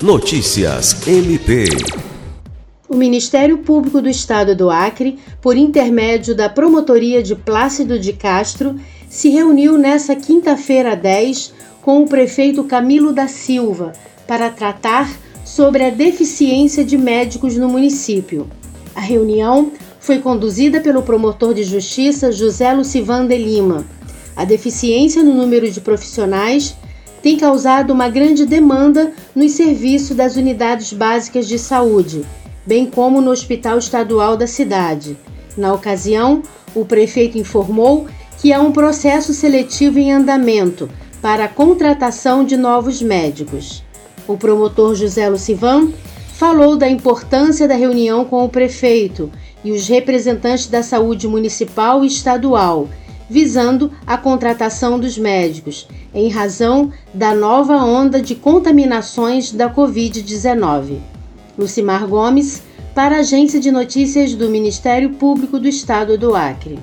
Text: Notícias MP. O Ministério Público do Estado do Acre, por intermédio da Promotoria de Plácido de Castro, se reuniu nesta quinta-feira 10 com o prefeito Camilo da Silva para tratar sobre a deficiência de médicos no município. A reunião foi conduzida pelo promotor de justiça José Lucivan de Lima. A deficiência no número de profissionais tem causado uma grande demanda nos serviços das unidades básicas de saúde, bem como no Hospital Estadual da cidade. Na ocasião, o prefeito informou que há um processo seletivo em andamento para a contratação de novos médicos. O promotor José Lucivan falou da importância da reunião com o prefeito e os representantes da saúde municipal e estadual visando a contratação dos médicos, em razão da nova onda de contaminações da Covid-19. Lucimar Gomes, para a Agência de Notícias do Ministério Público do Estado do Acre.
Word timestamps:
Notícias 0.00 1.08
MP. 1.08 1.64
O 2.88 2.94
Ministério 2.94 3.58
Público 3.58 4.00
do 4.00 4.08
Estado 4.08 4.54
do 4.54 4.70
Acre, 4.70 5.18
por 5.42 5.56
intermédio 5.56 6.36
da 6.36 6.48
Promotoria 6.48 7.20
de 7.20 7.34
Plácido 7.34 7.98
de 7.98 8.12
Castro, 8.12 8.76
se 9.10 9.28
reuniu 9.28 9.76
nesta 9.76 10.14
quinta-feira 10.14 10.94
10 10.94 11.52
com 11.82 12.00
o 12.00 12.06
prefeito 12.06 12.62
Camilo 12.62 13.12
da 13.12 13.26
Silva 13.26 13.92
para 14.24 14.50
tratar 14.50 15.10
sobre 15.44 15.82
a 15.82 15.90
deficiência 15.90 16.84
de 16.84 16.96
médicos 16.96 17.56
no 17.56 17.68
município. 17.68 18.48
A 18.94 19.00
reunião 19.00 19.72
foi 19.98 20.20
conduzida 20.20 20.80
pelo 20.80 21.02
promotor 21.02 21.52
de 21.54 21.64
justiça 21.64 22.30
José 22.30 22.72
Lucivan 22.72 23.26
de 23.26 23.36
Lima. 23.36 23.84
A 24.36 24.44
deficiência 24.44 25.24
no 25.24 25.34
número 25.34 25.68
de 25.68 25.80
profissionais 25.80 26.76
tem 27.22 27.36
causado 27.36 27.92
uma 27.92 28.08
grande 28.08 28.46
demanda 28.46 29.12
nos 29.34 29.52
serviços 29.52 30.16
das 30.16 30.36
unidades 30.36 30.92
básicas 30.92 31.48
de 31.48 31.58
saúde, 31.58 32.24
bem 32.66 32.86
como 32.86 33.20
no 33.20 33.30
Hospital 33.30 33.78
Estadual 33.78 34.36
da 34.36 34.46
cidade. 34.46 35.16
Na 35.56 35.72
ocasião, 35.72 36.42
o 36.74 36.84
prefeito 36.84 37.38
informou 37.38 38.06
que 38.38 38.52
há 38.52 38.60
um 38.60 38.72
processo 38.72 39.34
seletivo 39.34 39.98
em 39.98 40.12
andamento 40.12 40.88
para 41.20 41.44
a 41.44 41.48
contratação 41.48 42.44
de 42.44 42.56
novos 42.56 43.02
médicos. 43.02 43.82
O 44.26 44.36
promotor 44.36 44.94
José 44.94 45.28
Lucivan 45.28 45.90
falou 46.34 46.76
da 46.76 46.88
importância 46.88 47.66
da 47.66 47.74
reunião 47.74 48.24
com 48.24 48.44
o 48.44 48.48
prefeito 48.48 49.30
e 49.64 49.72
os 49.72 49.88
representantes 49.88 50.68
da 50.68 50.84
saúde 50.84 51.26
municipal 51.26 52.04
e 52.04 52.06
estadual 52.06 52.88
visando 53.28 53.92
a 54.06 54.16
contratação 54.16 54.98
dos 54.98 55.18
médicos, 55.18 55.86
em 56.14 56.28
razão 56.28 56.92
da 57.12 57.34
nova 57.34 57.76
onda 57.76 58.20
de 58.20 58.34
contaminações 58.34 59.52
da 59.52 59.68
Covid-19. 59.68 60.98
Lucimar 61.58 62.06
Gomes, 62.06 62.62
para 62.94 63.16
a 63.16 63.20
Agência 63.20 63.60
de 63.60 63.70
Notícias 63.70 64.34
do 64.34 64.48
Ministério 64.48 65.10
Público 65.10 65.58
do 65.58 65.68
Estado 65.68 66.16
do 66.16 66.34
Acre. 66.34 66.78